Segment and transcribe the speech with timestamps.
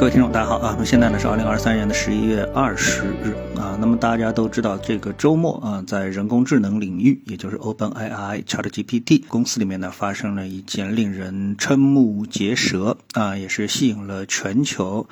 [0.00, 0.70] 各位听众，大家好啊！
[0.72, 3.76] 那么现在呢是二零二三年的十一月二十日啊。
[3.78, 15.06] 那么大家都知道，这个周末啊，在人工智能领域，也就是 OpenAI ChatGPT 公司里面呢，发生了一件令人瞠目结舌啊，也是吸引了全球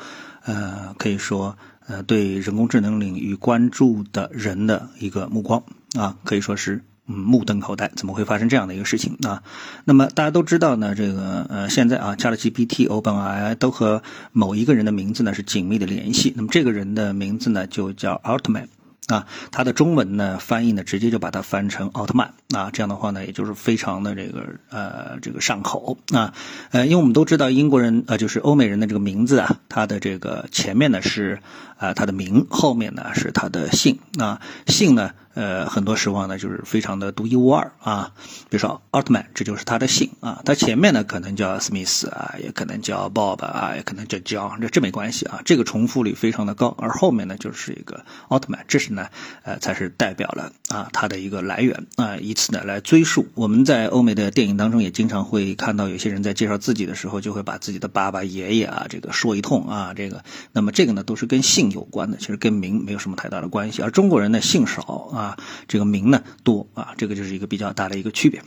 [0.47, 1.55] 呃，可以说
[1.87, 5.63] 呃，对人工智能领域关注的人的一个目光
[5.99, 6.83] 啊，可以说是。
[7.09, 9.43] 嗯，目瞪口呆，怎么会发生这样的一个事情啊？
[9.85, 14.03] 那么大家都知道呢，这个呃，现在啊，ChatGPT、OpenAI 都和
[14.33, 16.33] 某一个人的名字呢是紧密的联系。
[16.37, 18.67] 那么这个人的名字呢就叫 Altman。
[19.09, 26.35] 啊，它的中文呢翻译呢，直接就把它翻成奥特曼啊，这样的话呢，也就是非常的这个呃这个上口啊，
[26.73, 31.41] 呃，因为我们都知道英国人呃就是欧美人的这个名字啊，他的这个前面呢是
[31.79, 38.13] 啊他的名，后面呢是他的姓啊，姓呢呃很多时候呢就是非常的独一无二啊，
[38.51, 49.07] 比如说奥特曼，这就是他的姓啊，他前面呢可能叫史密斯啊，也可能叫 Bob 啊，也可能叫 John，这这没关系啊，这个重复率非常的高，而后面呢就是一个奥特曼，这是呢。
[49.45, 53.27] 呃，才是代表了啊，他的一个来源啊，以此呢来追溯。
[53.35, 60.23] 我们在欧美的电影当中也经常会看到，有些人在介绍自己的时候，就会把自己的爸爸、爷爷啊，这个说一通啊，这个，
[60.53, 63.83] 那么这个呢都是跟姓有关的，其实跟名没有什么太大的关系。
[63.83, 68.43] 而中国人呢，姓少啊，这个名呢多啊，这个就是一个比较大的一个区别。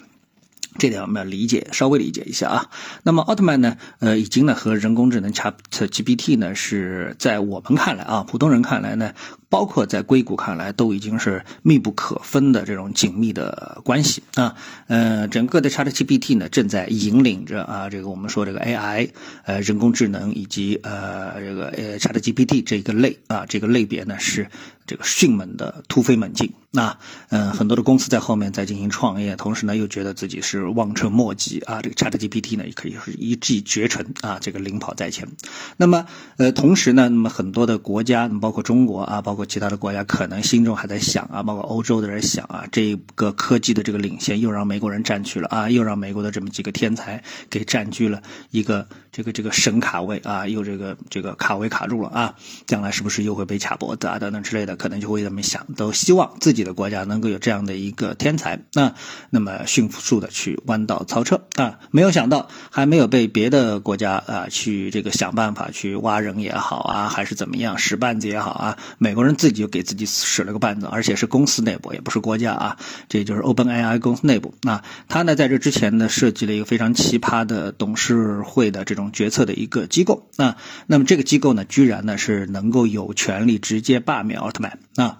[0.79, 2.69] 这点我们要理解，稍微理解一下啊。
[3.03, 9.13] 那么奥特曼呢，呃，已经呢和人工智能 Chat GPT 呢是在我们看来啊，普通人看来呢。
[9.51, 14.55] 包括在硅谷看来，都已经是密不可分的这种紧密的关系啊。
[14.87, 19.09] 呃，整个的 ChatGPT 呢，正在引领着啊，这个我们说这个 AI，
[19.43, 24.47] 呃，人工智能以及呃这个呃 ChatGPT 这一个类啊，这个类别呢是
[24.87, 26.53] 这个迅猛的突飞猛进。
[26.73, 31.81] 那嗯，很多的公司在后面在进行创业，同时呢又觉得自己是望尘莫及啊。
[31.81, 35.27] 这个 ChatGPT 呢也可以是一骑绝尘啊，这个领跑在前。
[35.75, 36.05] 那么
[36.37, 48.21] 呃，同时呢，那么很多的国家，包括中国啊，包括其他的国家可能心中还在想啊，包括欧洲的人想啊，这个科技的这个领先又让美国人占据了啊，又让美国的这么几个天才给占据了
[48.51, 52.35] 一个这个这个神卡位啊，又这个这个卡位卡住了啊，
[52.67, 58.93] 将来是不是又会被卡脖子啊等等之类的，可能就会这么想，都希望自己的国家能够有这样的一个天才，那
[59.31, 69.30] 那么迅速的去弯道超车啊，没有想到还没有被别的国家啊去这个想办法去挖人也好啊，还是怎么样使绊子也好啊，美国人。
[69.35, 72.77] 自己就给自己使了个绊子，而且是公司内部，也不是国家啊，
[73.09, 74.53] 这就是 OpenAI 公司内部。
[74.61, 80.55] 那他呢，在这之前呢，设计了一个非常奇葩的董事会的这种决策的一个机构那。
[80.87, 85.17] 那么这个机构呢，居然呢是能够有权利直接罢免奥特曼啊。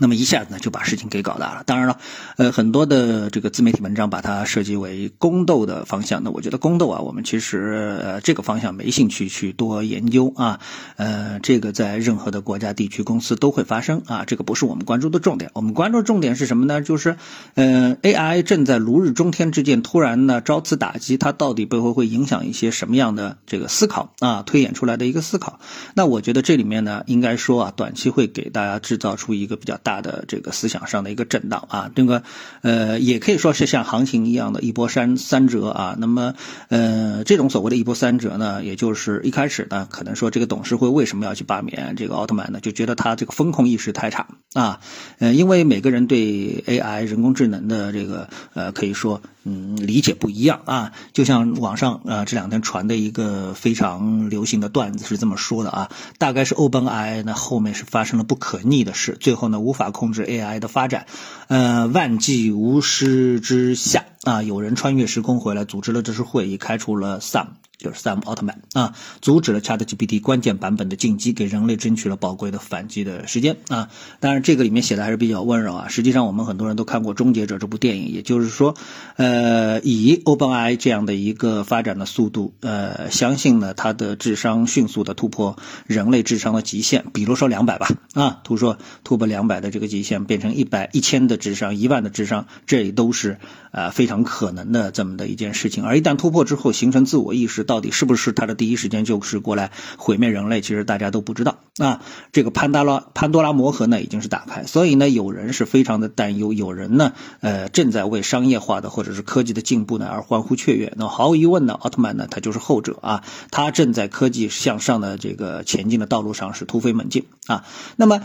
[0.00, 1.62] 那么一下子呢就把事情给搞大了。
[1.66, 1.98] 当然了，
[2.38, 6.22] 呃，很多的这个自媒体文章把它设计为宫斗的方向。
[6.24, 10.58] 那我觉得宫斗啊，我们其实呃这个方向没兴趣去多研究啊。
[10.96, 14.24] 呃，这个在任何的国家、地区、公司都会发生啊。
[14.24, 15.50] 这个不是我们关注的重点。
[15.52, 16.80] 我们关注重点是什么呢？
[16.80, 17.16] 就是
[17.54, 24.42] 呃，AI 正在如日中天之间突然呢遭此打击，它到底背后会影响一些什么样的这个思考啊？
[24.46, 25.60] 推演出来的一个思考。
[25.94, 29.89] 那我觉得这里面呢，应该说啊，短期会给大家制造出一个比较大。
[29.90, 32.22] 大的这个思想上的一个震荡啊，这个
[32.62, 35.96] 呃也可以说是像行情一样的一波三三折啊。
[35.98, 36.34] 那么
[36.68, 42.60] 呃这种所谓的一波三折呢，也就是一开始呢，可能说这个董事会为什么要去罢免这个奥特曼呢？
[42.60, 44.80] 就觉得他这个风控意识太差啊。
[45.18, 50.92] 呃，因为每个人对 AI 人工智能的这个呃可以说嗯理解不一样啊。
[51.12, 59.90] 就像网上啊这两天传的一个非常流行的段子是这么说的啊，大概是 OpenAI 呢后面是发生了不可逆的事，最后呢无法。
[59.90, 61.06] 控制 AI 的发展，
[61.48, 67.46] 呃，万计无师之下啊，有人穿越时空回来，组织了这次会议，开除了 Sam。
[67.80, 68.92] 就是 Sam 奥特曼啊，
[69.22, 73.88] 阻止了 ChatGPT 关键版本的进击，给人类争取了宝贵的反击的时间啊。
[74.20, 75.88] 当然，这个里面写的还是比较温柔啊。
[75.88, 78.74] 实际上，我们很多人都看过《终结者》这部电影，也就是说，
[79.16, 85.56] 呃，以 OpenAI 这样的一个发展的速度，呃，相信呢，它的智商迅速的突破
[85.86, 93.38] 人类智商的极限，比如说两百吧啊，突说突破两百的这个极限，变成一百、一千的智商、一万的智商，这都是
[93.70, 95.84] 啊非常可能的这么的一件事情。
[95.84, 97.64] 而一旦突破之后，形成自我意识。
[97.64, 100.60] 到底是不是他的第一时间就是过来毁灭人类？
[100.60, 102.02] 其实大家都不知道啊。
[102.32, 110.92] 这个潘多拉潘多拉魔盒呢已经是打开，所以呢有人是非常的担忧，有人呢呃正在为商业化的或者是科技的进步呢而欢呼雀跃。
[110.96, 113.22] 那毫无疑问呢，奥特曼呢他就是后者啊，
[113.52, 117.64] 他正在科技向上的这个前进的道路上是突飞猛进啊。
[117.96, 118.20] 那么。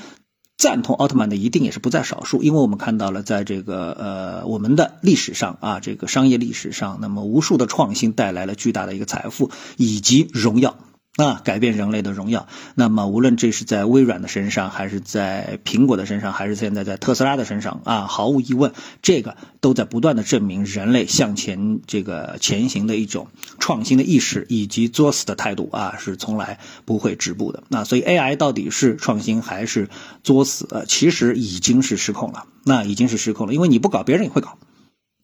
[0.57, 10.78] 赞同奥特曼的一定也是不在少数，因为我们看到了，在这个呃我们的历史上啊，这个商业历史上，那么无数的创新带来了巨大的一个财富以及荣耀。
[11.18, 12.48] 啊，改变人类的荣耀。
[12.76, 23.30] 那么，无论这是在微软的身上，还是在苹果的身上，还是现在在特斯拉的身上啊，毫无疑问，这个都在不断的证明人类向前这个前行的一种
[23.60, 27.64] 创新的意识以及作死的态度啊，是从来不会止步的。
[27.70, 29.90] 那所以，AI 到底是创新还是
[30.22, 30.86] 作死？
[30.88, 32.46] 其实已经是失控了。
[32.66, 34.58] 那已经是失控了，因为你不搞，别人也会搞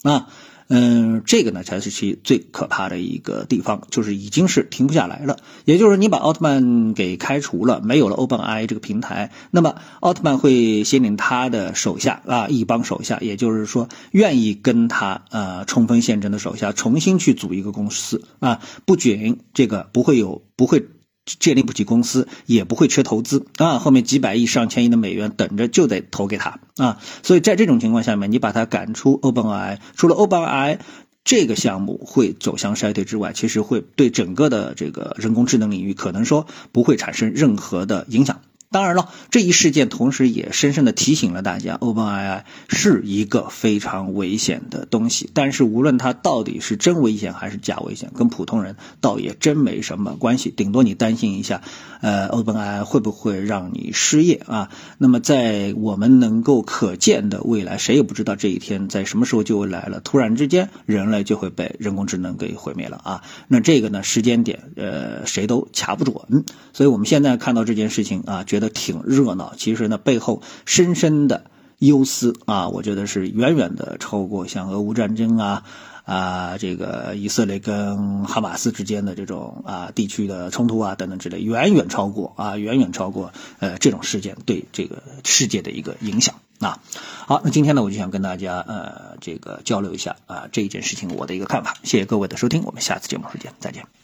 [0.04, 0.30] 啊。
[0.74, 5.38] 嗯，这个呢才是其最可怕的一个地方，就是已经是停不下来了。
[5.66, 20.88] 也就是你把奥特曼给开除了，没有了 OpenAI 这个平台，那么奥特曼会先领他的手下啊一帮手下，也就是说愿意跟他呃冲锋陷阵的手下重新去组一个公司啊，不仅这个不会有不会。
[21.26, 23.78] 建立不起公司，也不会缺投资啊！
[23.78, 27.00] 后面几百亿、上千亿的美元等着就得投给他啊！
[27.24, 30.80] 所以在这种情况下面，你把他赶出 OpenAI，除了 OpenAI
[31.24, 38.42] 这个项目会走向衰退之外，其实会对整个的这个人工智能领域可能说不会产生任何的影响。
[38.72, 45.30] 当然了，这一事件同时也深深的提醒了大家，OpenAI 是一个非常危险的东西。
[45.34, 50.50] 但是无论它到底是真危险还是假危险，跟普通人倒也真没什么关系。
[50.50, 51.62] 顶多你担心一下，
[52.00, 54.70] 呃，OpenAI 会不会让你失业啊？
[54.98, 60.00] 那么在我们能够可见的未来，谁也不知道这一天在什么时候就会来了。
[60.00, 63.24] 突然之间，人类就会被人工智能给毁灭了啊！
[63.50, 66.46] 那这个呢，时间点，呃，谁都掐不准。
[66.72, 75.64] 所以我们现在看到这件事情啊，觉得挺热闹，其实呢背后深深的忧思啊，我觉得是远远的超过像俄乌战争啊
[76.06, 86.80] 啊这个以色列跟哈马斯之间的这种啊地区的冲突啊等等之类，远远超过啊远远超过呃这种事件对这个世界的一个影响啊。
[87.26, 94.01] 好，那今天呢我就想跟大家呃这个交流一下啊这一件事情我的一个看法，谢谢各位的收听，我们下次节目时间再见。